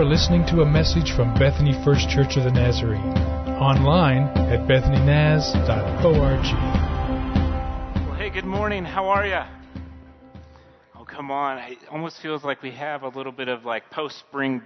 [0.00, 3.12] are listening to a message from Bethany First Church of the Nazarene,
[3.60, 6.42] online at bethanynaz.org.
[8.08, 8.86] Well, hey, good morning.
[8.86, 9.42] How are you?
[10.96, 11.58] Oh, come on.
[11.58, 14.62] It almost feels like we have a little bit of like post spring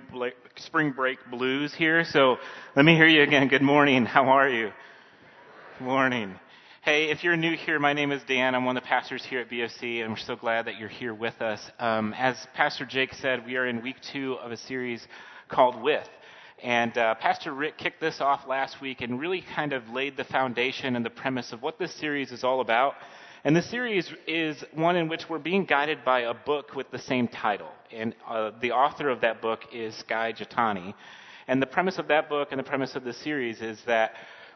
[0.55, 2.05] spring break blues here.
[2.05, 2.37] So
[2.77, 3.49] let me hear you again.
[3.49, 4.07] Good morning.
[4.07, 4.71] How are you?
[5.81, 6.39] Morning.
[6.85, 8.55] Hey, if you're new here, my name is Dan.
[8.55, 11.15] I'm one of the pastors here at BFC, and we're so glad that you're here
[11.15, 11.71] with us.
[11.79, 15.09] Um, as Pastor Jake said, we are in week two of a series
[15.49, 16.07] called With.
[16.63, 20.25] And uh, Pastor Rick kicked this off last week and really kind of laid the
[20.25, 22.97] foundation and the premise of what this series is all about.
[23.45, 26.99] And the series is one in which we're being guided by a book with the
[26.99, 27.73] same title.
[27.95, 30.93] And uh, the author of that book is Skye Jethani.
[31.49, 34.13] And the premise of that book and the premise of the series is that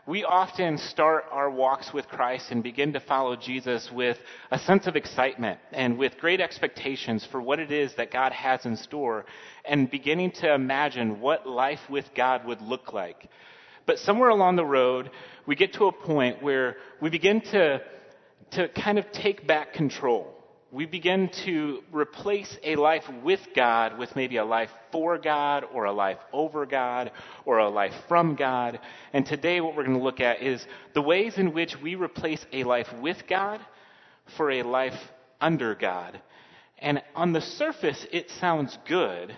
[0.08, 4.16] we often start our walks with Christ and begin to follow Jesus with
[4.50, 8.64] a sense of excitement and with great expectations for what it is that God has
[8.64, 9.26] in store
[9.66, 13.28] and beginning to imagine what life with God would look like.
[13.84, 15.10] But somewhere along the road,
[15.44, 17.82] we get to a point where we begin to,
[18.52, 20.37] to kind of take back control
[20.70, 25.84] we begin to replace a life with God with maybe a life for God or
[25.84, 27.10] a life over God
[27.46, 28.78] or a life from God.
[29.14, 32.44] And today, what we're going to look at is the ways in which we replace
[32.52, 33.60] a life with God
[34.36, 34.98] for a life
[35.40, 36.20] under God.
[36.78, 39.34] And on the surface, it sounds good,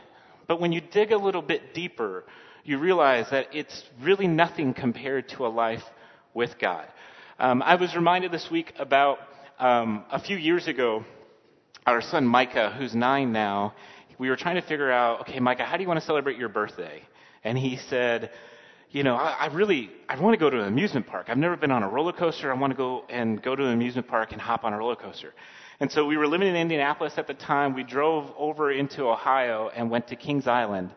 [0.48, 2.25] but when you dig a little bit deeper,
[2.65, 5.84] you realize that it's really nothing compared to a life
[6.34, 6.89] with God.
[7.39, 9.20] Um, I was reminded this week about
[9.61, 11.05] um, a few years ago
[11.91, 13.75] our son Micah, who's nine now,
[14.19, 16.49] we were trying to figure out, okay, Micah, how do you want to celebrate your
[16.49, 17.03] birthday?
[17.43, 18.31] And he said,
[18.91, 21.27] you know, I, I really, I want to go to an amusement park.
[21.29, 22.53] I've never been on a roller coaster.
[22.53, 24.95] I want to go and go to an amusement park and hop on a roller
[24.95, 25.35] coaster.
[25.81, 27.75] And so we were living in Indianapolis at the time.
[27.75, 30.91] We drove over into Ohio and went to Kings Island.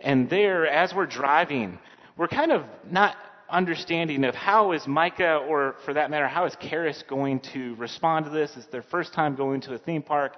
[0.00, 1.78] And there, as we're driving,
[2.18, 3.16] we're kind of not
[3.54, 8.26] understanding of how is Micah, or for that matter, how is Karis going to respond
[8.26, 8.52] to this?
[8.56, 10.34] It's their first time going to a theme park.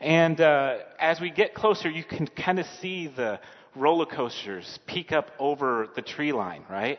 [0.00, 3.40] And uh, as we get closer, you can kind of see the
[3.74, 6.98] roller coasters peek up over the tree line, right?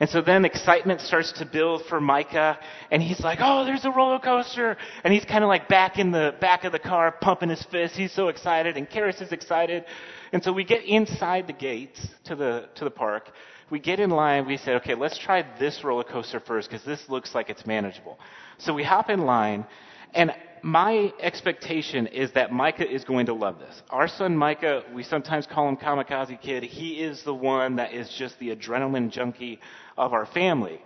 [0.00, 2.58] And so then excitement starts to build for Micah,
[2.90, 6.10] and he's like, "Oh, there's a roller coaster!" And he's kind of like back in
[6.10, 7.96] the back of the car, pumping his fist.
[7.96, 9.84] He's so excited, and Karis is excited.
[10.32, 13.30] And so we get inside the gates to the to the park,
[13.70, 17.08] we get in line, we say, okay, let's try this roller coaster first because this
[17.08, 18.18] looks like it's manageable.
[18.58, 19.66] So we hop in line,
[20.12, 20.32] and
[20.62, 23.82] my expectation is that Micah is going to love this.
[23.90, 26.64] Our son Micah, we sometimes call him Kamikaze Kid.
[26.64, 29.60] He is the one that is just the adrenaline junkie
[29.96, 30.80] of our family.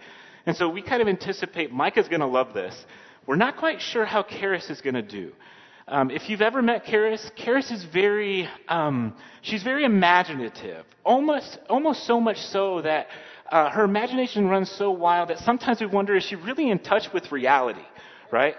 [0.46, 2.74] And so we kind of anticipate Micah's going to love this.
[3.26, 5.32] We're not quite sure how Karis is going to do.
[5.86, 12.06] Um, if you've ever met Karis, Karis is very, um, she's very imaginative, almost, almost
[12.06, 13.08] so much so that
[13.50, 17.12] uh, her imagination runs so wild that sometimes we wonder, is she really in touch
[17.12, 17.84] with reality,
[18.32, 18.54] right?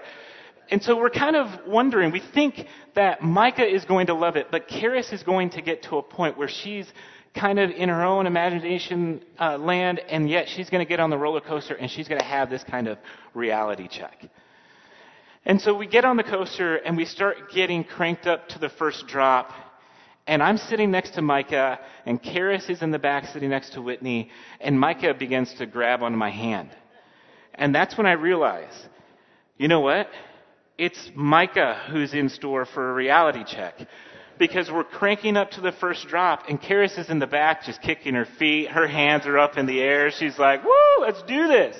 [0.69, 4.47] And so we're kind of wondering, we think that Micah is going to love it,
[4.51, 6.87] but Karis is going to get to a point where she's
[7.33, 11.09] kind of in her own imagination uh, land, and yet she's going to get on
[11.09, 12.99] the roller coaster and she's going to have this kind of
[13.33, 14.29] reality check.
[15.45, 18.69] And so we get on the coaster and we start getting cranked up to the
[18.69, 19.51] first drop.
[20.27, 23.81] And I'm sitting next to Micah, and Karis is in the back sitting next to
[23.81, 26.71] Whitney, and Micah begins to grab onto my hand.
[27.53, 28.73] And that's when I realize,
[29.57, 30.09] you know what?
[30.79, 33.75] It's Micah who's in store for a reality check.
[34.39, 37.83] Because we're cranking up to the first drop, and Karis is in the back just
[37.83, 38.69] kicking her feet.
[38.69, 40.09] Her hands are up in the air.
[40.09, 41.77] She's like, woo, let's do this.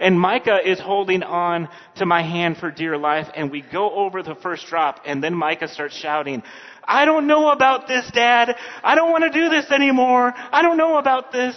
[0.00, 3.28] And Micah is holding on to my hand for dear life.
[3.34, 5.00] And we go over the first drop.
[5.06, 6.42] And then Micah starts shouting,
[6.84, 8.56] I don't know about this, Dad.
[8.82, 10.32] I don't want to do this anymore.
[10.36, 11.56] I don't know about this.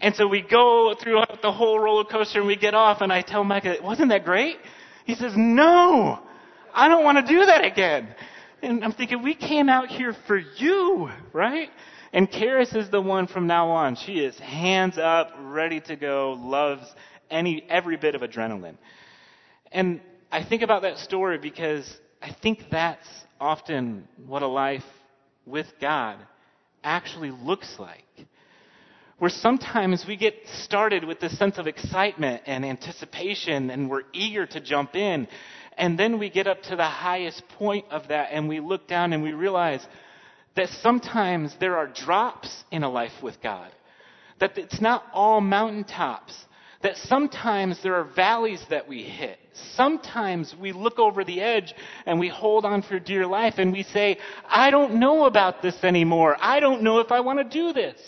[0.00, 3.00] And so we go throughout the whole roller coaster and we get off.
[3.00, 4.56] And I tell Micah, wasn't that great?
[5.04, 6.20] He says, no,
[6.74, 8.14] I don't want to do that again.
[8.62, 11.70] And I'm thinking, we came out here for you, right?
[12.12, 13.96] And Karis is the one from now on.
[13.96, 16.84] She is hands up, ready to go, loves
[17.30, 18.76] any, every bit of adrenaline.
[19.72, 21.90] And I think about that story because
[22.22, 23.08] I think that's
[23.40, 24.84] often what a life
[25.46, 26.18] with God
[26.82, 28.04] actually looks like.
[29.18, 34.46] Where sometimes we get started with this sense of excitement and anticipation and we're eager
[34.46, 35.26] to jump in.
[35.76, 39.12] And then we get up to the highest point of that and we look down
[39.12, 39.84] and we realize
[40.54, 43.70] that sometimes there are drops in a life with God.
[44.40, 46.34] That it's not all mountaintops
[46.82, 49.38] That sometimes there are valleys that we hit.
[49.74, 51.74] Sometimes we look over the edge
[52.06, 55.82] and we hold on for dear life and we say, I don't know about this
[55.82, 56.36] anymore.
[56.40, 58.00] I don't know if I want to do this.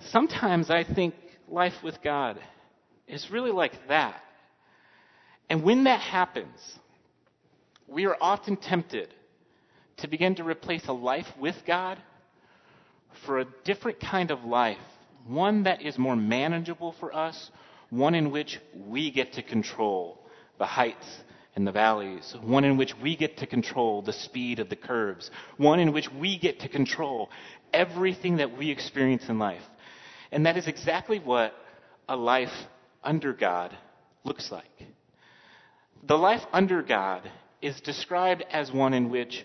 [0.00, 1.14] Sometimes I think
[1.48, 2.38] life with God
[3.06, 4.22] is really like that.
[5.50, 6.78] And when that happens,
[7.86, 9.12] we are often tempted
[9.98, 11.98] to begin to replace a life with God
[13.26, 14.78] for a different kind of life,
[15.28, 17.50] one that is more manageable for us,
[17.90, 20.18] one in which we get to control
[20.58, 21.06] the heights
[21.54, 25.30] and the valleys, one in which we get to control the speed of the curves,
[25.56, 27.30] one in which we get to control
[27.72, 29.62] everything that we experience in life.
[30.32, 31.52] And that is exactly what
[32.08, 32.52] a life
[33.02, 33.76] under God
[34.24, 34.64] looks like.
[36.06, 37.30] The life under God
[37.60, 39.44] is described as one in which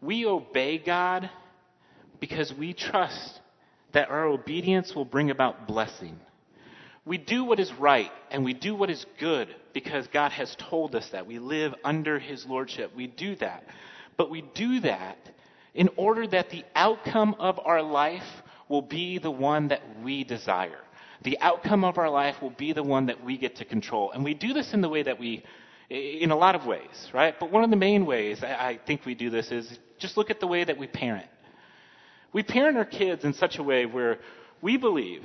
[0.00, 1.30] we obey God
[2.20, 3.40] because we trust
[3.96, 6.20] that our obedience will bring about blessing.
[7.06, 10.94] We do what is right and we do what is good because God has told
[10.94, 11.26] us that.
[11.26, 12.94] We live under His Lordship.
[12.94, 13.64] We do that.
[14.18, 15.16] But we do that
[15.72, 20.82] in order that the outcome of our life will be the one that we desire.
[21.22, 24.10] The outcome of our life will be the one that we get to control.
[24.12, 25.42] And we do this in the way that we,
[25.88, 27.34] in a lot of ways, right?
[27.40, 30.38] But one of the main ways I think we do this is just look at
[30.38, 31.28] the way that we parent.
[32.36, 34.18] We parent our kids in such a way where
[34.60, 35.22] we believe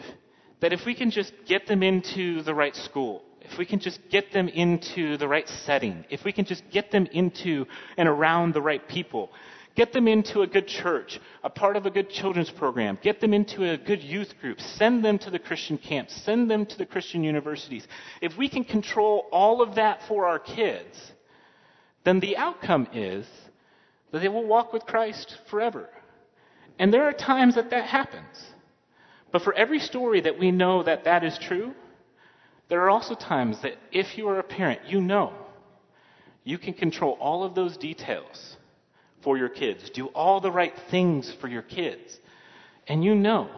[0.61, 3.99] that if we can just get them into the right school, if we can just
[4.09, 7.65] get them into the right setting, if we can just get them into
[7.97, 9.29] and around the right people,
[9.75, 13.33] get them into a good church, a part of a good children's program, get them
[13.33, 16.85] into a good youth group, send them to the Christian camps, send them to the
[16.85, 17.85] Christian universities.
[18.21, 21.11] If we can control all of that for our kids,
[22.05, 23.27] then the outcome is
[24.11, 25.89] that they will walk with Christ forever.
[26.79, 28.51] And there are times that that happens.
[29.31, 31.73] But for every story that we know that that is true,
[32.69, 35.33] there are also times that if you are a parent, you know
[36.43, 38.57] you can control all of those details
[39.23, 42.19] for your kids, do all the right things for your kids,
[42.87, 43.49] and you know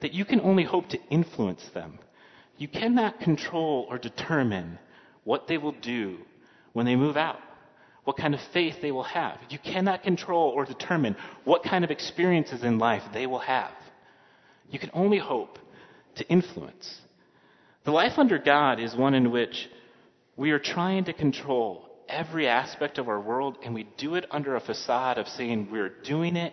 [0.00, 1.98] that you can only hope to influence them.
[2.56, 4.78] You cannot control or determine
[5.24, 6.18] what they will do
[6.72, 7.40] when they move out
[8.04, 9.38] what kind of faith they will have.
[9.48, 13.72] You cannot control or determine what kind of experiences in life they will have.
[14.70, 15.58] You can only hope
[16.16, 17.00] to influence.
[17.84, 19.68] The life under God is one in which
[20.36, 24.56] we are trying to control every aspect of our world, and we do it under
[24.56, 26.52] a facade of saying we're doing it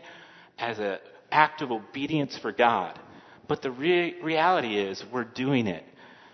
[0.57, 0.97] as an
[1.31, 2.99] act of obedience for God.
[3.47, 5.83] But the re- reality is we're doing it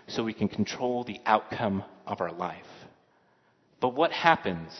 [0.06, 2.64] so we can control the outcome of our life.
[3.80, 4.72] But what happens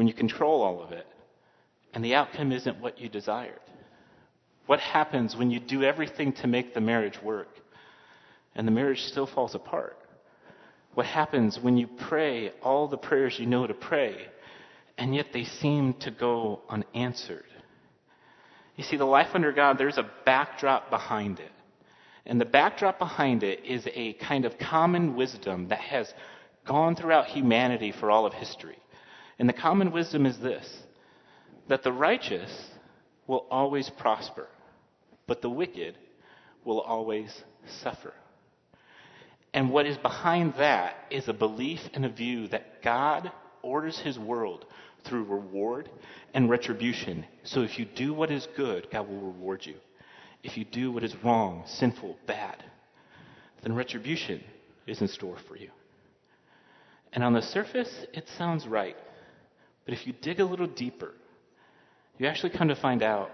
[0.00, 1.06] when you control all of it
[1.92, 3.60] and the outcome isn't what you desired?
[4.64, 7.50] What happens when you do everything to make the marriage work
[8.54, 9.98] and the marriage still falls apart?
[10.94, 14.16] What happens when you pray all the prayers you know to pray
[14.96, 17.44] and yet they seem to go unanswered?
[18.76, 21.52] You see, the life under God, there's a backdrop behind it.
[22.24, 26.10] And the backdrop behind it is a kind of common wisdom that has
[26.66, 28.79] gone throughout humanity for all of history.
[29.40, 30.70] And the common wisdom is this
[31.66, 32.52] that the righteous
[33.26, 34.46] will always prosper,
[35.26, 35.96] but the wicked
[36.64, 37.42] will always
[37.82, 38.12] suffer.
[39.54, 43.32] And what is behind that is a belief and a view that God
[43.62, 44.66] orders his world
[45.04, 45.88] through reward
[46.34, 47.24] and retribution.
[47.44, 49.76] So if you do what is good, God will reward you.
[50.42, 52.62] If you do what is wrong, sinful, bad,
[53.62, 54.44] then retribution
[54.86, 55.70] is in store for you.
[57.12, 58.96] And on the surface, it sounds right.
[59.90, 61.10] But if you dig a little deeper,
[62.16, 63.32] you actually come to find out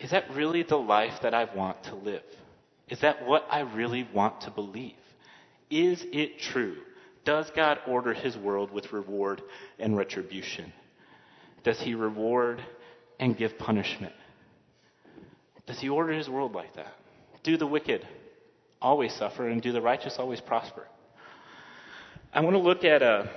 [0.00, 2.24] is that really the life that I want to live?
[2.88, 4.96] Is that what I really want to believe?
[5.70, 6.78] Is it true?
[7.24, 9.42] Does God order his world with reward
[9.78, 10.72] and retribution?
[11.62, 12.60] Does he reward
[13.20, 14.14] and give punishment?
[15.66, 16.94] Does he order his world like that?
[17.44, 18.04] Do the wicked
[18.82, 20.88] always suffer and do the righteous always prosper?
[22.34, 23.30] I want to look at a,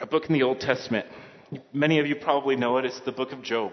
[0.00, 1.06] a book in the Old Testament
[1.72, 2.84] Many of you probably know it.
[2.84, 3.72] It's the book of Job.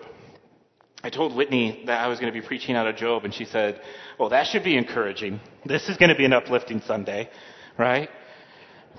[1.04, 3.46] I told Whitney that I was going to be preaching out of Job, and she
[3.46, 3.82] said,
[4.18, 5.42] Well, that should be encouraging.
[5.66, 7.30] This is going to be an uplifting Sunday,
[7.78, 8.10] right?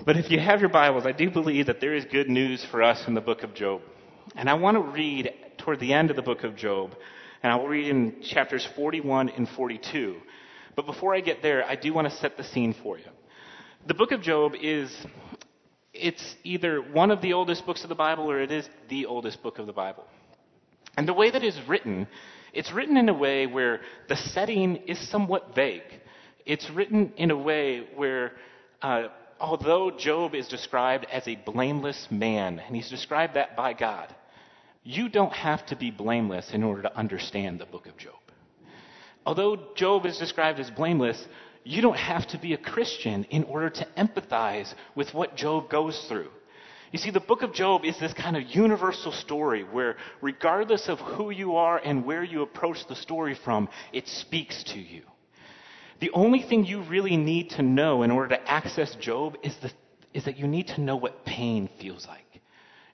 [0.05, 2.83] But if you have your Bibles, I do believe that there is good news for
[2.83, 3.81] us in the book of Job.
[4.35, 6.95] And I want to read toward the end of the book of Job,
[7.41, 10.17] and I will read in chapters 41 and 42.
[10.75, 13.05] But before I get there, I do want to set the scene for you.
[13.87, 14.95] The book of Job is
[15.99, 19.41] it's either one of the oldest books of the Bible or it is the oldest
[19.43, 20.05] book of the Bible.
[20.95, 22.07] And the way that it's written,
[22.53, 25.83] it's written in a way where the setting is somewhat vague.
[26.45, 28.31] it's written in a way where,
[28.81, 29.07] uh,
[29.39, 34.15] although Job is described as a blameless man, and he's described that by God,
[34.83, 38.13] you don't have to be blameless in order to understand the book of Job.
[39.25, 41.27] Although Job is described as blameless,
[41.67, 46.05] you don't have to be a Christian in order to empathize with what Job goes
[46.07, 46.29] through.
[46.91, 50.99] You see, the book of Job is this kind of universal story where, regardless of
[50.99, 55.01] who you are and where you approach the story from, it speaks to you.
[55.99, 59.71] The only thing you really need to know in order to access Job is, the,
[60.13, 62.23] is that you need to know what pain feels like.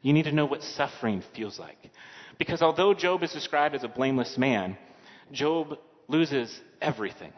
[0.01, 1.91] You need to know what suffering feels like.
[2.39, 4.77] Because although Job is described as a blameless man,
[5.31, 5.77] Job
[6.07, 7.33] loses everything.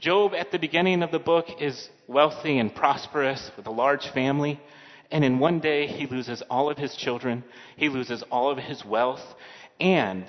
[0.00, 4.58] Job, at the beginning of the book, is wealthy and prosperous with a large family.
[5.10, 7.44] And in one day, he loses all of his children,
[7.76, 9.20] he loses all of his wealth,
[9.78, 10.24] and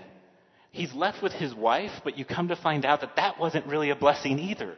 [0.72, 3.92] he's left with his wife, but you come to find out that that wasn't really
[3.92, 4.75] a blessing either.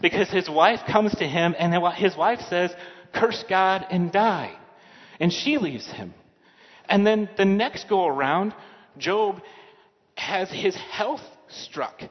[0.00, 2.74] Because his wife comes to him, and his wife says,
[3.14, 4.58] Curse God and die.
[5.20, 6.14] And she leaves him.
[6.88, 8.54] And then the next go around,
[8.98, 9.40] Job
[10.16, 12.02] has his health struck.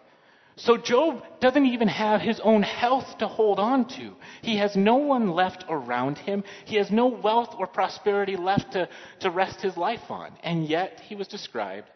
[0.57, 4.13] So Job doesn't even have his own health to hold on to.
[4.41, 6.45] He has no one left around him.
[6.63, 8.87] He has no wealth or prosperity left to,
[9.19, 10.31] to rest his life on.
[10.43, 11.89] And yet he was described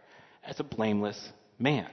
[0.44, 1.88] as a blameless man.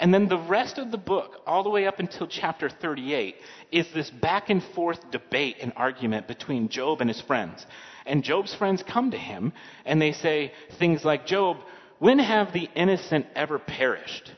[0.00, 3.36] And then the rest of the book, all the way up until chapter 38,
[3.70, 7.64] is this back and forth debate and argument between Job and his friends.
[8.06, 9.52] And Job's friends come to him
[9.84, 11.58] and they say things like, Job,
[12.00, 14.32] when have the innocent ever perished?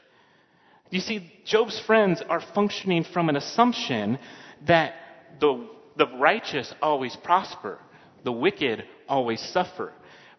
[0.90, 4.18] You see, Job's friends are functioning from an assumption
[4.66, 4.94] that
[5.40, 7.78] the, the righteous always prosper,
[8.24, 9.92] the wicked always suffer.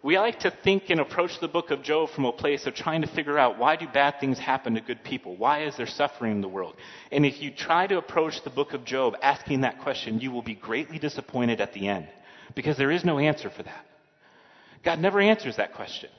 [0.03, 3.01] We like to think and approach the book of Job from a place of trying
[3.01, 5.35] to figure out why do bad things happen to good people?
[5.35, 6.75] Why is there suffering in the world?
[7.11, 10.43] And if you try to approach the book of Job asking that question, you will
[10.43, 12.07] be greatly disappointed at the end
[12.55, 13.85] because there is no answer for that.
[14.83, 16.09] God never answers that question.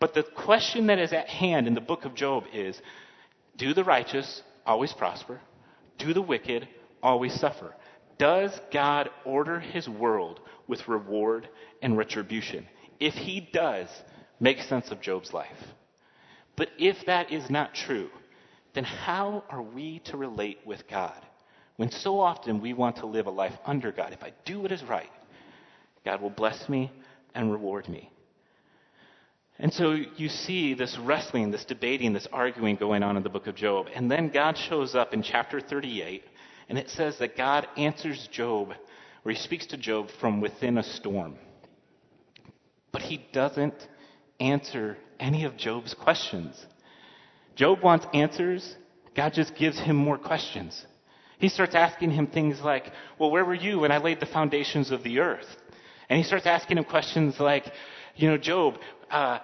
[0.00, 2.80] But the question that is at hand in the book of Job is
[3.60, 5.38] do the righteous always prosper?
[5.98, 6.66] Do the wicked
[7.02, 7.74] always suffer?
[8.16, 11.46] Does God order his world with reward
[11.82, 12.66] and retribution?
[12.98, 13.88] If he does,
[14.40, 15.62] make sense of Job's life.
[16.56, 18.08] But if that is not true,
[18.72, 21.20] then how are we to relate with God?
[21.76, 24.14] When so often we want to live a life under God.
[24.14, 25.10] If I do what is right,
[26.06, 26.90] God will bless me
[27.34, 28.10] and reward me.
[29.62, 33.46] And so you see this wrestling, this debating, this arguing going on in the book
[33.46, 33.88] of Job.
[33.94, 36.24] And then God shows up in chapter 38,
[36.70, 38.72] and it says that God answers Job,
[39.22, 41.36] or he speaks to Job from within a storm.
[42.90, 43.86] But he doesn't
[44.40, 46.66] answer any of Job's questions.
[47.54, 48.76] Job wants answers,
[49.14, 50.86] God just gives him more questions.
[51.38, 54.90] He starts asking him things like, Well, where were you when I laid the foundations
[54.90, 55.56] of the earth?
[56.08, 57.70] And he starts asking him questions like,
[58.16, 58.74] You know, Job,
[59.10, 59.38] uh,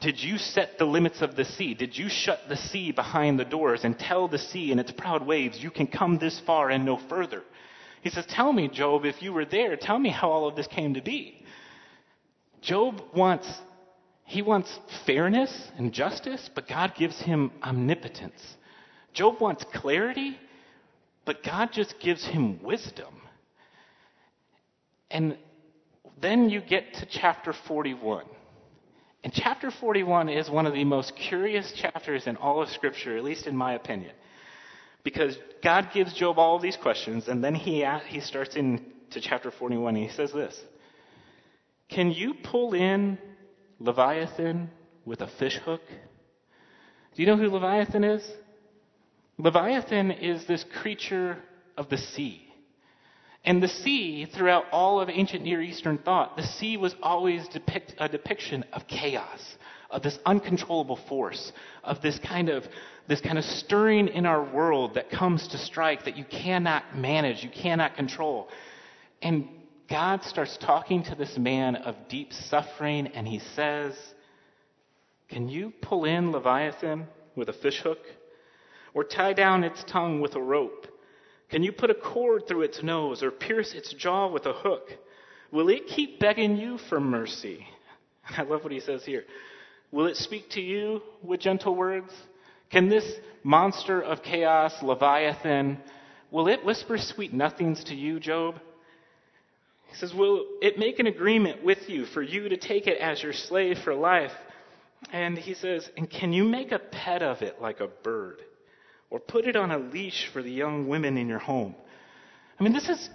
[0.00, 1.74] did you set the limits of the sea?
[1.74, 5.26] Did you shut the sea behind the doors and tell the sea and its proud
[5.26, 7.42] waves, you can come this far and no further?
[8.02, 10.66] He says, Tell me, Job, if you were there, tell me how all of this
[10.66, 11.44] came to be.
[12.62, 13.48] Job wants,
[14.24, 18.56] he wants fairness and justice, but God gives him omnipotence.
[19.12, 20.38] Job wants clarity,
[21.24, 23.14] but God just gives him wisdom.
[25.10, 25.36] And
[26.20, 28.24] then you get to chapter 41.
[29.24, 33.24] And chapter 41 is one of the most curious chapters in all of Scripture, at
[33.24, 34.12] least in my opinion.
[35.02, 39.50] Because God gives Job all of these questions, and then he, he starts into chapter
[39.50, 40.58] 41, and he says this
[41.88, 43.18] Can you pull in
[43.78, 44.70] Leviathan
[45.04, 45.82] with a fish hook?
[47.14, 48.28] Do you know who Leviathan is?
[49.38, 51.38] Leviathan is this creature
[51.76, 52.45] of the sea.
[53.46, 57.94] And the sea, throughout all of ancient Near Eastern thought, the sea was always depict,
[57.98, 59.56] a depiction of chaos,
[59.88, 61.52] of this uncontrollable force,
[61.84, 62.64] of this kind of
[63.06, 67.44] this kind of stirring in our world that comes to strike that you cannot manage,
[67.44, 68.48] you cannot control.
[69.22, 69.48] And
[69.88, 73.94] God starts talking to this man of deep suffering, and he says,
[75.28, 78.00] Can you pull in Leviathan with a fishhook?
[78.92, 80.88] Or tie down its tongue with a rope?
[81.50, 84.88] Can you put a cord through its nose or pierce its jaw with a hook?
[85.52, 87.66] Will it keep begging you for mercy?
[88.36, 89.24] I love what he says here.
[89.92, 92.12] Will it speak to you with gentle words?
[92.70, 93.10] Can this
[93.44, 95.78] monster of chaos, Leviathan,
[96.32, 98.56] will it whisper sweet nothings to you, Job?
[99.88, 103.22] He says, Will it make an agreement with you for you to take it as
[103.22, 104.32] your slave for life?
[105.12, 108.42] And he says, And can you make a pet of it like a bird?
[109.10, 111.74] Or put it on a leash for the young women in your home.
[112.58, 113.10] I mean, this is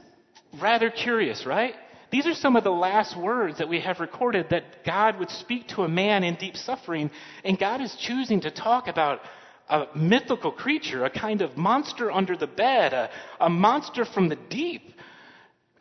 [0.59, 1.75] rather curious, right?
[2.11, 5.69] These are some of the last words that we have recorded that God would speak
[5.69, 7.09] to a man in deep suffering,
[7.43, 9.21] and God is choosing to talk about
[9.69, 14.35] a mythical creature, a kind of monster under the bed, a, a monster from the
[14.49, 14.81] deep.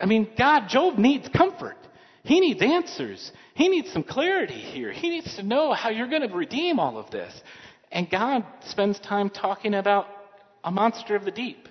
[0.01, 1.77] I mean, God, Job needs comfort.
[2.23, 3.33] He needs answers.
[3.55, 4.93] He needs some clarity here.
[4.93, 7.33] He needs to know how you're going to redeem all of this.
[7.91, 10.07] And God spends time talking about
[10.63, 11.69] a monster of the deep.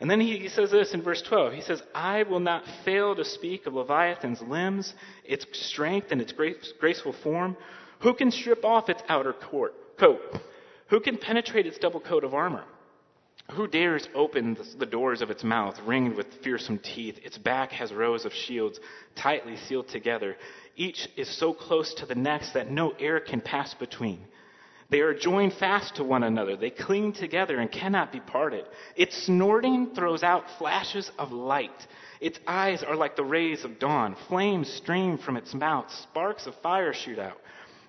[0.00, 1.52] And then he, says this in verse 12.
[1.52, 6.32] He says, I will not fail to speak of Leviathan's limbs, its strength, and its
[6.32, 7.56] grace, graceful form.
[8.00, 10.20] Who can strip off its outer court, coat?
[10.88, 12.64] Who can penetrate its double coat of armor?
[13.52, 17.18] Who dares open the doors of its mouth, ringed with fearsome teeth?
[17.22, 18.80] Its back has rows of shields,
[19.16, 20.36] tightly sealed together.
[20.76, 24.20] Each is so close to the next that no air can pass between.
[24.90, 26.56] They are joined fast to one another.
[26.56, 28.64] They cling together and cannot be parted.
[28.96, 31.86] Its snorting throws out flashes of light.
[32.20, 34.16] Its eyes are like the rays of dawn.
[34.28, 35.90] Flames stream from its mouth.
[35.92, 37.38] Sparks of fire shoot out.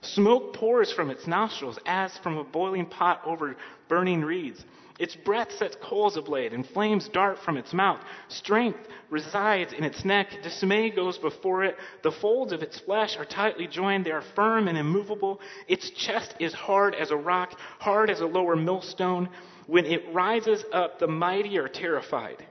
[0.04, 3.56] Smoke pours from its nostrils as from a boiling pot over
[3.88, 4.64] burning reeds.
[5.02, 8.00] Its breath sets coals ablaze, and flames dart from its mouth.
[8.28, 10.28] Strength resides in its neck.
[10.44, 11.76] Dismay goes before it.
[12.04, 14.06] The folds of its flesh are tightly joined.
[14.06, 15.42] They are firm and immovable.
[15.68, 19.30] Its chest is hard as a rock, hard as a lower millstone.
[19.66, 22.46] When it rises up, the mighty are terrified.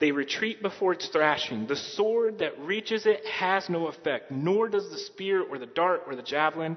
[0.00, 1.68] They retreat before its thrashing.
[1.68, 6.02] The sword that reaches it has no effect, nor does the spear or the dart
[6.08, 6.76] or the javelin.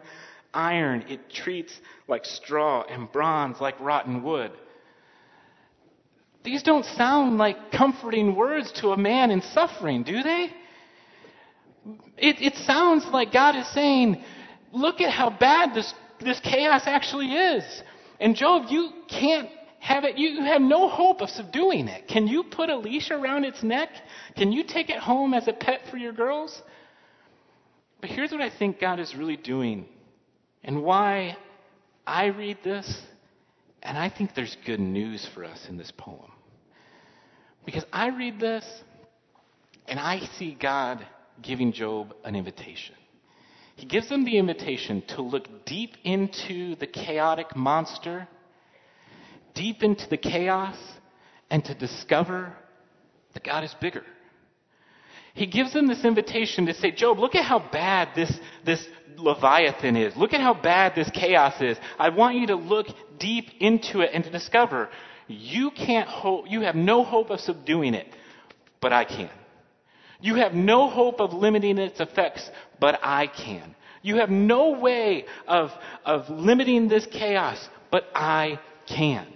[0.53, 1.73] Iron it treats
[2.07, 4.51] like straw, and bronze like rotten wood.
[6.43, 10.51] These don't sound like comforting words to a man in suffering, do they?
[12.17, 14.23] It, it sounds like God is saying,
[14.71, 17.83] look at how bad this, this chaos actually is.
[18.19, 22.07] And Job, you can't have it, you have no hope of subduing it.
[22.07, 23.89] Can you put a leash around its neck?
[24.35, 26.61] Can you take it home as a pet for your girls?
[27.99, 29.85] But here's what I think God is really doing,
[30.63, 31.37] and why
[32.05, 33.01] I read this,
[33.81, 36.30] and I think there's good news for us in this poem.
[37.65, 38.65] Because I read this
[39.87, 41.05] and I see God
[41.41, 42.95] giving Job an invitation.
[43.75, 48.27] He gives him the invitation to look deep into the chaotic monster,
[49.53, 50.77] deep into the chaos,
[51.49, 52.53] and to discover
[53.33, 54.03] that God is bigger.
[55.33, 58.31] He gives him this invitation to say, Job, look at how bad this,
[58.65, 58.85] this
[59.17, 60.15] Leviathan is.
[60.17, 61.77] Look at how bad this chaos is.
[61.97, 64.89] I want you to look deep into it and to discover
[65.27, 68.07] you can't hope, you have no hope of subduing it,
[68.79, 69.29] but I can.
[70.21, 73.75] You have no hope of limiting its effects, but I can.
[74.03, 75.71] You have no way of,
[76.05, 79.27] of limiting this chaos, but I can.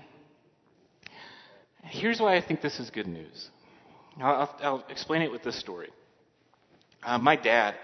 [1.83, 3.49] Here's why I think this is good news.
[4.19, 5.89] I'll, I'll explain it with this story.
[7.03, 7.75] Uh, my dad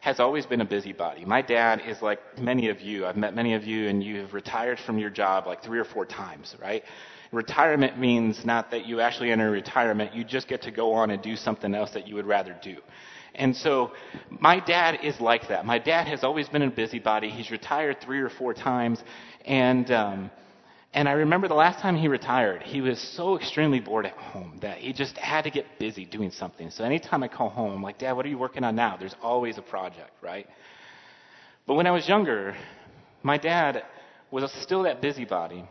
[0.00, 1.24] has always been a busybody.
[1.24, 3.06] My dad is like many of you.
[3.06, 5.84] I've met many of you, and you have retired from your job like three or
[5.84, 6.84] four times, right?
[7.32, 11.22] Retirement means not that you actually enter retirement, you just get to go on and
[11.22, 12.76] do something else that you would rather do.
[13.34, 13.92] And so
[14.28, 15.64] my dad is like that.
[15.64, 17.30] My dad has always been a busybody.
[17.30, 19.02] He's retired three or four times.
[19.44, 20.30] And, um,
[20.92, 24.58] and I remember the last time he retired, he was so extremely bored at home
[24.62, 26.70] that he just had to get busy doing something.
[26.70, 28.96] So anytime I call home, I'm like, Dad, what are you working on now?
[28.98, 30.48] There's always a project, right?
[31.66, 32.56] But when I was younger,
[33.22, 33.84] my dad
[34.32, 35.64] was still that busybody.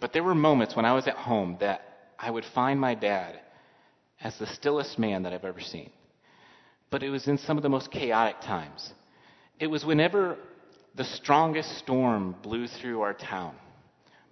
[0.00, 1.82] But there were moments when I was at home that
[2.18, 3.38] I would find my dad
[4.20, 5.90] as the stillest man that I've ever seen.
[6.90, 8.92] But it was in some of the most chaotic times.
[9.58, 10.36] It was whenever
[10.94, 13.54] the strongest storm blew through our town.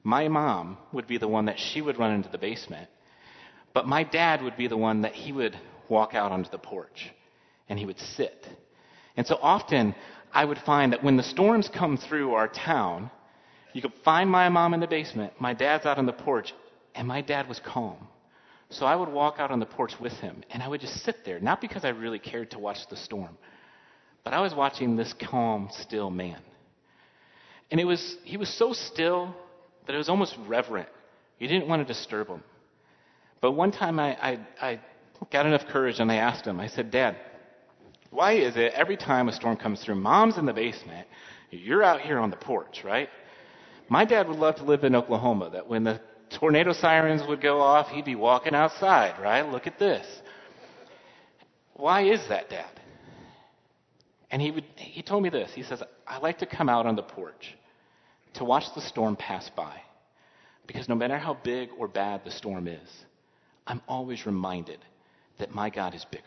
[0.03, 2.89] My mom would be the one that she would run into the basement,
[3.75, 5.57] but my dad would be the one that he would
[5.89, 7.11] walk out onto the porch
[7.69, 8.47] and he would sit.
[9.17, 9.95] And so often
[10.33, 13.11] I would find that when the storms come through our town,
[13.73, 16.53] you could find my mom in the basement, my dad's out on the porch,
[16.95, 18.09] and my dad was calm.
[18.71, 21.25] So I would walk out on the porch with him, and I would just sit
[21.25, 23.37] there, not because I really cared to watch the storm,
[24.25, 26.41] but I was watching this calm, still man.
[27.71, 29.35] And it was, he was so still
[29.87, 30.89] that it was almost reverent.
[31.39, 32.43] You didn't want to disturb him.
[33.41, 34.81] But one time I, I, I
[35.31, 37.17] got enough courage and I asked him, I said, Dad,
[38.11, 41.07] why is it every time a storm comes through, mom's in the basement,
[41.51, 43.09] you're out here on the porch, right?
[43.89, 46.01] My dad would love to live in Oklahoma, that when the
[46.39, 49.43] tornado sirens would go off, he'd be walking outside, right?
[49.43, 50.07] Look at this.
[51.75, 52.71] Why is that, Dad?
[54.31, 55.51] And he, would, he told me this.
[55.55, 57.57] He says, I like to come out on the porch
[58.35, 59.81] to watch the storm pass by.
[60.67, 63.05] Because no matter how big or bad the storm is,
[63.67, 64.79] I'm always reminded
[65.39, 66.25] that my God is bigger.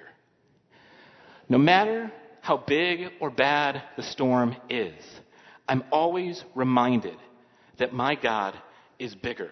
[1.47, 5.03] No matter how big or bad the storm is,
[5.67, 7.17] I'm always reminded
[7.81, 8.55] that my God
[8.97, 9.51] is bigger.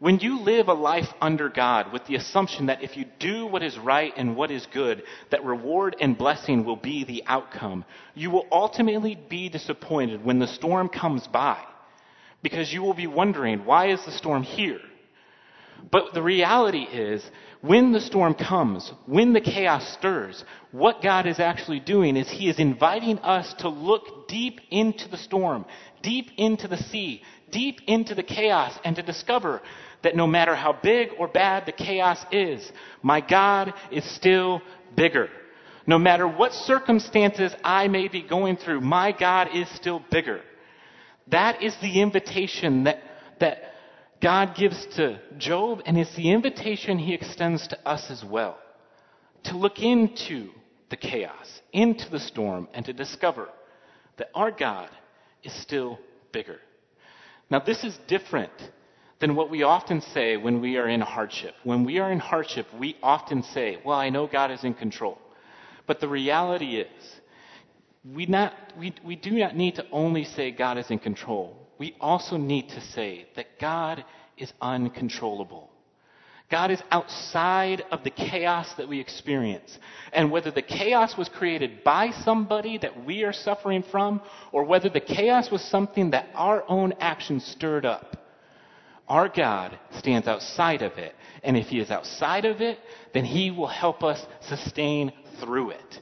[0.00, 3.64] When you live a life under God with the assumption that if you do what
[3.64, 8.30] is right and what is good, that reward and blessing will be the outcome, you
[8.30, 11.58] will ultimately be disappointed when the storm comes by
[12.42, 14.80] because you will be wondering, why is the storm here?
[15.90, 17.24] But the reality is,
[17.60, 22.48] when the storm comes, when the chaos stirs, what God is actually doing is He
[22.48, 25.64] is inviting us to look deep into the storm,
[26.02, 29.62] deep into the sea, deep into the chaos, and to discover
[30.02, 32.70] that no matter how big or bad the chaos is,
[33.02, 34.62] my God is still
[34.96, 35.28] bigger.
[35.86, 40.42] No matter what circumstances I may be going through, my God is still bigger.
[41.28, 43.02] That is the invitation that,
[43.40, 43.58] that
[44.20, 48.58] God gives to Job, and it's the invitation he extends to us as well.
[49.44, 50.50] To look into
[50.90, 53.48] the chaos, into the storm, and to discover
[54.16, 54.90] that our God
[55.48, 55.98] is still
[56.32, 56.58] bigger.
[57.50, 58.52] Now, this is different
[59.20, 61.54] than what we often say when we are in hardship.
[61.64, 65.18] When we are in hardship, we often say, Well, I know God is in control.
[65.86, 67.20] But the reality is,
[68.04, 71.56] we, not, we, we do not need to only say God is in control.
[71.78, 74.04] We also need to say that God
[74.36, 75.70] is uncontrollable.
[76.50, 79.78] God is outside of the chaos that we experience.
[80.12, 84.88] And whether the chaos was created by somebody that we are suffering from, or whether
[84.88, 88.16] the chaos was something that our own actions stirred up,
[89.08, 91.14] our God stands outside of it.
[91.42, 92.78] And if He is outside of it,
[93.12, 96.00] then He will help us sustain through it.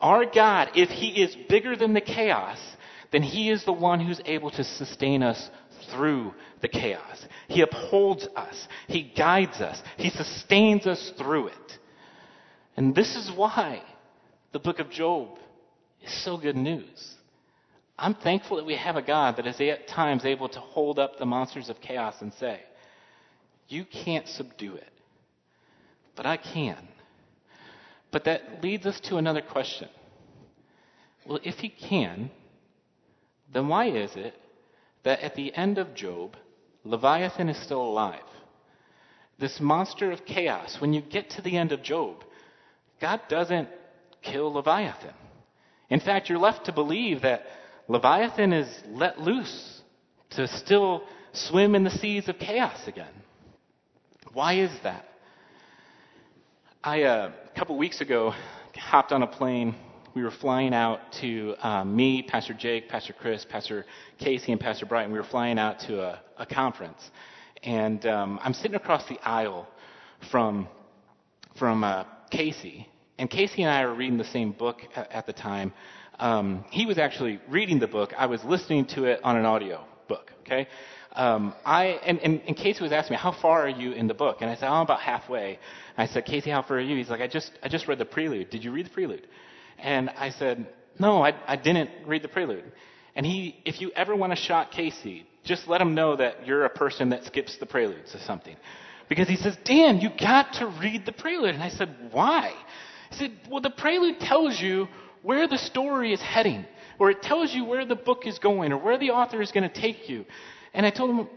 [0.00, 2.58] Our God, if He is bigger than the chaos,
[3.10, 5.50] then He is the one who's able to sustain us
[5.92, 7.24] through the chaos.
[7.48, 8.68] He upholds us.
[8.88, 9.82] He guides us.
[9.96, 11.78] He sustains us through it.
[12.76, 13.82] And this is why
[14.52, 15.28] the book of Job
[16.02, 17.14] is so good news.
[17.98, 21.18] I'm thankful that we have a God that is at times able to hold up
[21.18, 22.60] the monsters of chaos and say,
[23.68, 24.92] You can't subdue it,
[26.16, 26.88] but I can.
[28.10, 29.88] But that leads us to another question.
[31.26, 32.30] Well, if he can,
[33.52, 34.34] then why is it
[35.04, 36.36] that at the end of Job,
[36.84, 38.22] Leviathan is still alive?
[39.38, 42.24] This monster of chaos, when you get to the end of Job,
[43.00, 43.68] God doesn't
[44.22, 45.14] kill Leviathan.
[45.90, 47.42] In fact, you're left to believe that
[47.88, 49.80] Leviathan is let loose
[50.30, 53.12] to still swim in the seas of chaos again.
[54.32, 55.04] Why is that?
[56.82, 58.32] I, uh, a couple weeks ago,
[58.76, 59.74] hopped on a plane.
[60.14, 63.86] We were flying out to um, me, Pastor Jake, Pastor Chris, Pastor
[64.18, 65.10] Casey, and Pastor Brighton.
[65.10, 67.10] We were flying out to a, a conference.
[67.62, 69.66] And um, I'm sitting across the aisle
[70.30, 70.68] from,
[71.58, 72.88] from uh, Casey.
[73.18, 75.72] And Casey and I were reading the same book at, at the time.
[76.18, 78.12] Um, he was actually reading the book.
[78.18, 80.30] I was listening to it on an audio book.
[80.42, 80.68] Okay.
[81.14, 84.14] Um, I and, and, and Casey was asking me, "How far are you in the
[84.14, 85.58] book?" And I said, "I'm about halfway."
[85.96, 87.98] And I said, "Casey, how far are you?" He's like, "I just I just read
[87.98, 88.48] the prelude.
[88.50, 89.26] Did you read the prelude?"
[89.82, 90.66] And I said,
[90.98, 92.64] "No, I I didn't read the prelude."
[93.14, 96.64] And he, if you ever want to shock Casey, just let him know that you're
[96.64, 98.56] a person that skips the preludes or something.
[99.08, 101.54] Because he says, Dan, you got to read the prelude.
[101.54, 102.54] And I said, why?
[103.10, 104.88] He said, well, the prelude tells you
[105.22, 106.64] where the story is heading,
[106.98, 109.68] or it tells you where the book is going, or where the author is going
[109.68, 110.24] to take you.
[110.72, 111.28] And I told him,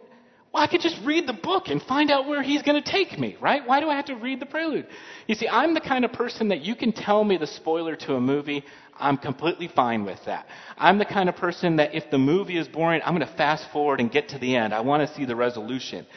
[0.56, 3.20] well, I could just read the book and find out where he's going to take
[3.20, 3.68] me, right?
[3.68, 4.88] Why do I have to read the prelude?
[5.28, 8.16] You see, I'm the kind of person that you can tell me the spoiler to
[8.16, 8.64] a movie.
[8.98, 10.48] I'm completely fine with that.
[10.78, 13.70] I'm the kind of person that if the movie is boring, I'm going to fast
[13.74, 14.74] forward and get to the end.
[14.74, 16.08] I want to see the resolution.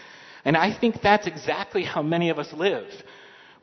[0.45, 2.87] And I think that's exactly how many of us live.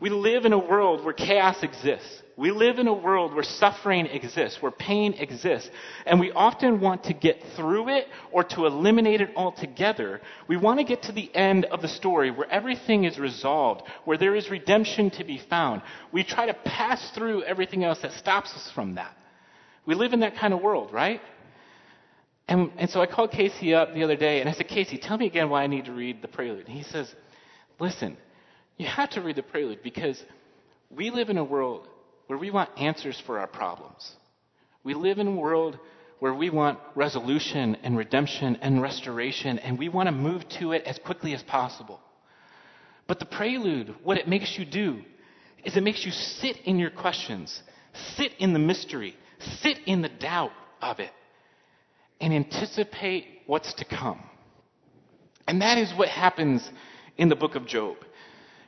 [0.02, 2.22] We live in a world where chaos exists.
[2.38, 5.70] We live in a world where suffering exists, where pain exists,
[6.06, 10.20] and we often want to get through it or to eliminate it altogether.
[10.50, 14.18] We want to get to the end of the story where everything is resolved, where
[14.18, 15.82] there is redemption to be found.
[16.12, 19.16] We try to pass through everything else that stops us from that.
[19.86, 21.22] We live in that kind of world, right?
[22.50, 25.18] And, and so I called Casey up the other day and I said, Casey, tell
[25.18, 26.68] me again why I need to read the prelude.
[26.68, 27.14] And he says,
[27.80, 28.18] Listen,
[28.78, 30.22] you have to read the prelude because
[30.90, 31.88] we live in a world
[32.28, 34.14] where we want answers for our problems.
[34.84, 35.80] We live in a world
[36.20, 40.84] where we want resolution and redemption and restoration, and we want to move to it
[40.86, 42.00] as quickly as possible.
[43.08, 45.02] But the prelude, what it makes you do,
[45.64, 47.62] is it makes you sit in your questions,
[48.16, 49.16] sit in the mystery,
[49.62, 51.12] sit in the doubt of it,
[52.22, 54.24] and anticipate what's to come.
[55.48, 56.68] And that is what happens
[57.18, 57.98] in the book of Job.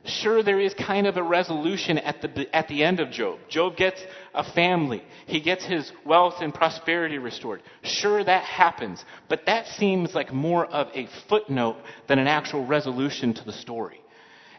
[0.07, 3.39] Sure, there is kind of a resolution at the, at the end of Job.
[3.49, 4.01] Job gets
[4.33, 5.03] a family.
[5.25, 7.61] He gets his wealth and prosperity restored.
[7.83, 9.03] Sure, that happens.
[9.27, 11.75] But that seems like more of a footnote
[12.07, 14.01] than an actual resolution to the story.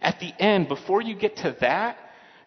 [0.02, 1.96] At the end, before you get to that,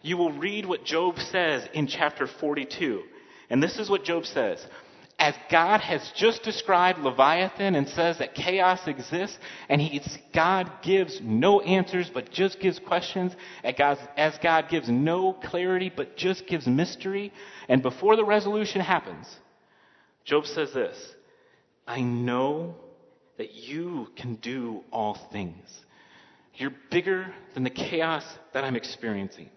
[0.04, 3.02] you will read what Job says in chapter 42.
[3.50, 4.66] And this is what Job says
[5.22, 9.38] as God has just described Leviathan and says that chaos exists,
[9.70, 9.80] and
[10.34, 16.48] God gives no answers but just gives questions, as God gives no clarity but just
[16.48, 17.32] gives mystery,
[17.70, 19.28] and before the resolution happens,
[20.26, 21.14] Job says this
[21.88, 22.74] I know
[23.38, 25.70] that you can do all things.
[26.56, 29.52] You're bigger than the chaos that I'm experiencing.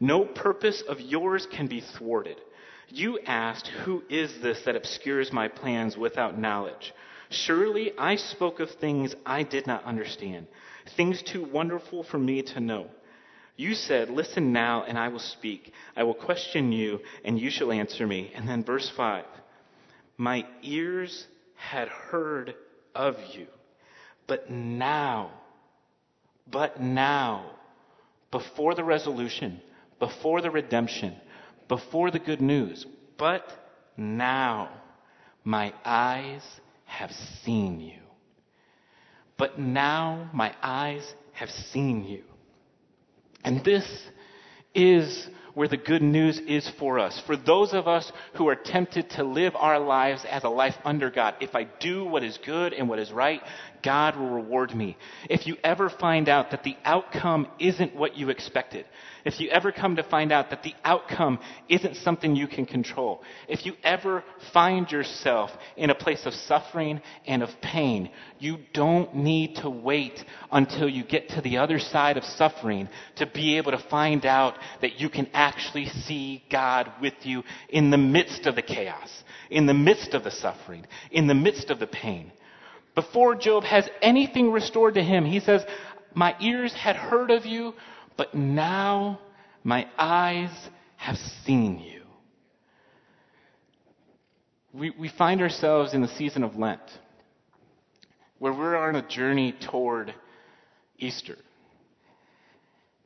[0.00, 2.40] No purpose of yours can be thwarted.
[2.88, 6.92] You asked, Who is this that obscures my plans without knowledge?
[7.30, 10.46] Surely I spoke of things I did not understand,
[10.96, 12.88] things too wonderful for me to know.
[13.56, 15.72] You said, Listen now, and I will speak.
[15.96, 18.32] I will question you, and you shall answer me.
[18.34, 19.24] And then verse 5
[20.16, 22.54] My ears had heard
[22.94, 23.46] of you,
[24.26, 25.30] but now,
[26.50, 27.50] but now,
[28.30, 29.60] before the resolution,
[29.98, 31.14] before the redemption,
[31.68, 32.86] before the good news.
[33.16, 33.46] But
[33.96, 34.70] now
[35.44, 36.42] my eyes
[36.84, 37.10] have
[37.44, 38.00] seen you.
[39.36, 42.22] But now my eyes have seen you.
[43.44, 43.86] And this
[44.74, 47.20] is where the good news is for us.
[47.26, 51.10] For those of us who are tempted to live our lives as a life under
[51.10, 53.40] God, if I do what is good and what is right,
[53.84, 54.96] God will reward me.
[55.28, 58.86] If you ever find out that the outcome isn't what you expected,
[59.24, 63.22] if you ever come to find out that the outcome isn't something you can control,
[63.46, 69.14] if you ever find yourself in a place of suffering and of pain, you don't
[69.14, 73.72] need to wait until you get to the other side of suffering to be able
[73.72, 78.54] to find out that you can actually see God with you in the midst of
[78.54, 82.32] the chaos, in the midst of the suffering, in the midst of the pain.
[82.94, 85.64] Before Job has anything restored to him, he says,
[86.14, 87.74] My ears had heard of you,
[88.16, 89.18] but now
[89.64, 90.50] my eyes
[90.96, 92.02] have seen you.
[94.72, 96.80] We, we find ourselves in the season of Lent,
[98.38, 100.14] where we're on a journey toward
[100.98, 101.36] Easter.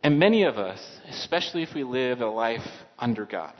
[0.02, 2.66] And many of us, especially if we live a life
[2.98, 3.52] under God,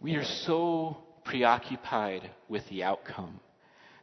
[0.00, 3.40] we are so preoccupied with the outcome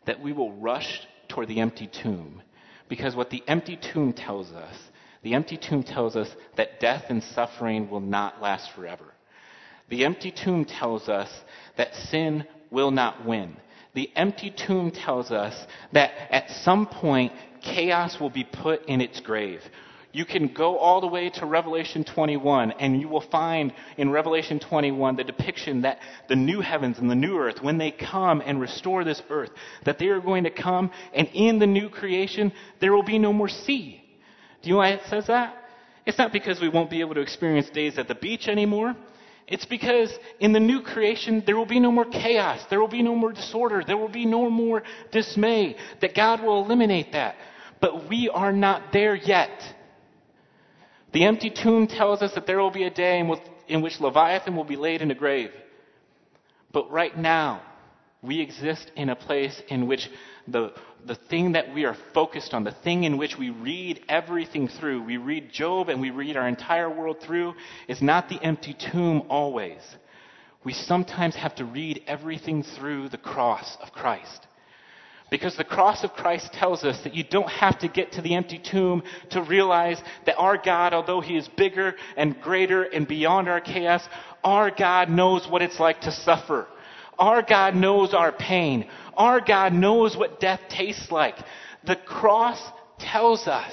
[0.06, 2.42] that we will rush toward the empty tomb.
[2.90, 4.76] Because what the empty tomb tells us,
[5.24, 9.14] the empty tomb tells us that death and suffering will not last forever.
[9.90, 11.30] The empty tomb tells us
[11.78, 13.58] that sin will not win.
[13.94, 15.54] The empty tomb tells us
[15.92, 19.62] that at some point chaos will be put in its grave.
[20.14, 24.60] You can go all the way to Revelation 21, and you will find in Revelation
[24.60, 28.60] 21 the depiction that the new heavens and the new earth, when they come and
[28.60, 29.52] restore this earth,
[29.86, 33.32] that they are going to come, and in the new creation, there will be no
[33.32, 34.04] more sea.
[34.62, 35.56] Do you know why it says that?
[36.06, 38.96] It's not because we won't be able to experience days at the beach anymore.
[39.48, 42.62] It's because in the new creation, there will be no more chaos.
[42.70, 43.84] There will be no more disorder.
[43.86, 45.76] There will be no more dismay.
[46.00, 47.36] That God will eliminate that.
[47.82, 49.50] But we are not there yet.
[51.14, 54.64] The empty tomb tells us that there will be a day in which, Leviathan will
[54.64, 55.52] be laid in a grave.
[56.72, 57.62] But right now,
[58.22, 60.10] we exist in a place in which
[60.48, 60.74] the,
[61.06, 65.04] the thing that we are focused on, the thing in which we read everything through,
[65.04, 67.56] we read Job and we read our entire world through,
[67.88, 69.82] is not the empty tomb always.
[70.64, 74.48] We sometimes have to read everything through the cross of Christ.
[75.32, 78.36] Because the cross of Christ tells us that you don't have to get to the
[78.36, 83.48] empty tomb to realize that our God, although He is bigger and greater and beyond
[83.48, 84.04] our chaos,
[84.44, 86.68] our God knows what it's like to suffer.
[87.18, 88.90] Our God knows our pain.
[89.16, 91.36] Our God knows what death tastes like.
[91.86, 92.62] The cross
[93.00, 93.72] tells us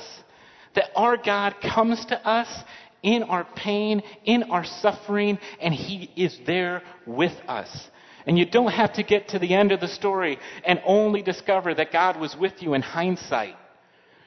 [0.77, 2.49] that our God comes to us
[3.03, 7.89] in our pain, in our suffering, and He is there with us.
[8.29, 11.75] And you don't have to get to the end of the story and only discover
[11.75, 13.57] that God was with you in hindsight.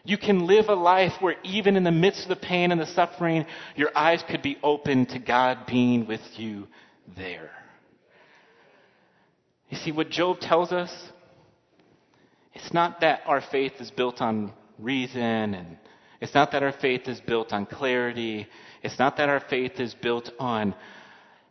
[0.03, 2.87] You can live a life where even in the midst of the pain and the
[2.87, 6.67] suffering, your eyes could be open to God being with you
[7.15, 7.51] there.
[9.69, 10.91] You see, what Job tells us,
[12.55, 15.77] it's not that our faith is built on reason and
[16.19, 18.47] it's not that our faith is built on clarity.
[18.81, 20.73] It's not that our faith is built on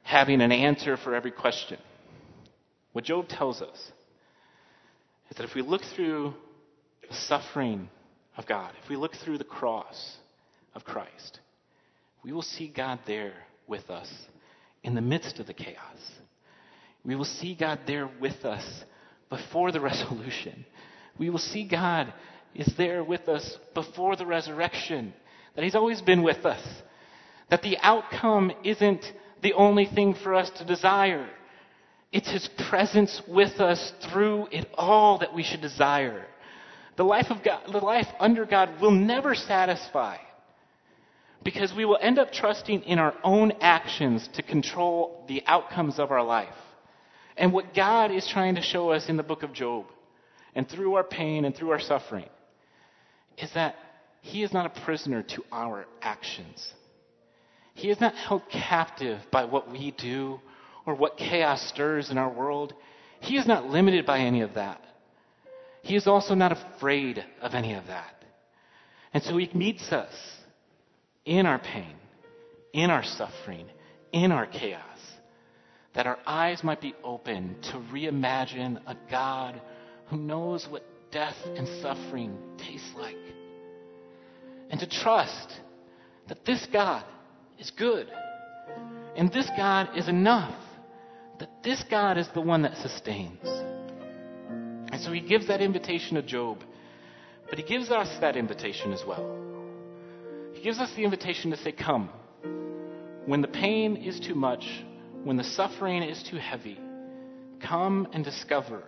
[0.03, 1.79] having an answer for every question.
[2.93, 3.79] What Job tells us
[5.31, 6.35] is that if we look through
[7.09, 7.89] the suffering
[8.37, 10.17] of God, if we look through the cross
[10.75, 11.41] of Christ,
[12.25, 13.35] we will see God there
[13.67, 14.11] with us
[14.83, 15.79] in the midst of the chaos.
[17.05, 18.85] We will see God there with us
[19.29, 20.67] before the resolution.
[21.19, 22.13] We will see God
[22.55, 25.15] is there with us before the resurrection,
[25.55, 26.63] that He's always been with us,
[27.49, 29.05] that the outcome isn't
[29.43, 31.29] the only thing for us to desire.
[32.13, 36.27] It's His presence with us through it all that we should desire.
[36.97, 40.17] The life of God, the life under God will never satisfy
[41.43, 46.11] because we will end up trusting in our own actions to control the outcomes of
[46.11, 46.55] our life.
[47.37, 49.87] And what God is trying to show us in the book of Job
[50.55, 52.29] and through our pain and through our suffering
[53.39, 53.77] is that
[54.21, 56.75] He is not a prisoner to our actions.
[57.75, 60.41] He is not held captive by what we do
[60.87, 62.75] or what chaos stirs in our world.
[63.21, 64.81] He is not limited by any of that.
[65.83, 68.25] He is also not afraid of any of that.
[69.13, 70.15] And so He meets us
[71.25, 71.95] in our pain,
[72.73, 73.67] in our suffering,
[74.13, 74.83] in our chaos,
[75.95, 79.61] that our eyes might be open to reimagine a God
[80.07, 83.17] who knows what death and suffering taste like.
[84.71, 85.53] And to trust
[86.29, 87.05] that this God
[87.59, 88.07] is good.
[89.17, 90.55] And this God is enough.
[91.41, 93.45] That this God is the one that sustains.
[94.93, 96.63] And so he gives that invitation to Job.
[97.49, 99.39] But he gives us that invitation as well.
[100.53, 102.11] He gives us the invitation to say, Come.
[103.27, 104.67] When the pain is too much,
[105.25, 106.79] when the suffering is too heavy,
[107.61, 108.83] come and discover,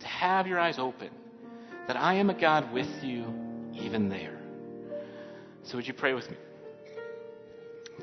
[0.00, 1.10] to have your eyes open,
[1.86, 3.24] that I am a God with you
[3.74, 4.38] even there.
[5.64, 6.36] So, would you pray with me?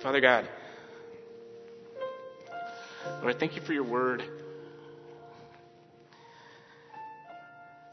[0.01, 0.47] Father God,
[3.21, 4.23] Lord, thank you for your word.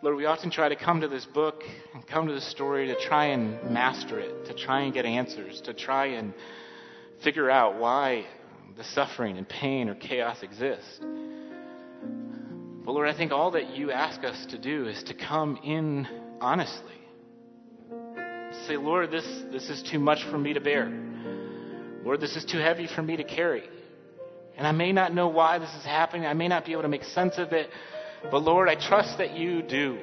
[0.02, 1.62] Lord, we often try to come to this book
[1.94, 5.60] and come to this story to try and master it, to try and get answers,
[5.62, 6.34] to try and
[7.24, 8.26] figure out why
[8.76, 11.00] the suffering and pain or chaos exist.
[12.84, 16.06] But Lord, I think all that you ask us to do is to come in
[16.40, 16.94] honestly.
[18.66, 20.88] Say, Lord, this, this is too much for me to bear.
[22.04, 23.64] Lord, this is too heavy for me to carry.
[24.56, 26.26] And I may not know why this is happening.
[26.26, 27.68] I may not be able to make sense of it.
[28.30, 29.98] But Lord, I trust that you do.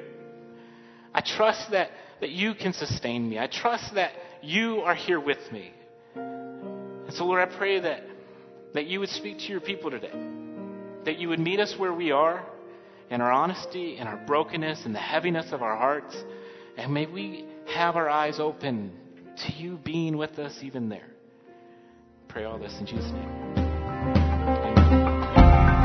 [1.12, 1.90] I trust that,
[2.20, 3.38] that you can sustain me.
[3.38, 4.12] I trust that
[4.42, 5.72] you are here with me.
[6.14, 8.02] And so, Lord, I pray that,
[8.74, 10.12] that you would speak to your people today.
[11.04, 12.44] That you would meet us where we are
[13.10, 16.16] in our honesty, in our brokenness, in the heaviness of our hearts.
[16.76, 18.92] And may we have our eyes open
[19.46, 21.08] to you being with us even there.
[22.28, 23.63] Pray all this in Jesus' name.